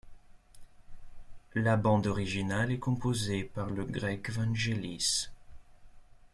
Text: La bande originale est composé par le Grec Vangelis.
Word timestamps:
La 1.53 1.77
bande 1.77 2.07
originale 2.07 2.71
est 2.71 2.79
composé 2.79 3.43
par 3.43 3.69
le 3.69 3.85
Grec 3.85 4.31
Vangelis. 4.31 5.27